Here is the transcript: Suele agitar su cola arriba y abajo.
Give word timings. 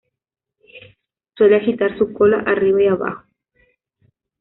Suele 1.37 1.57
agitar 1.57 1.95
su 1.99 2.11
cola 2.11 2.39
arriba 2.39 2.81
y 2.81 2.87
abajo. 2.87 3.23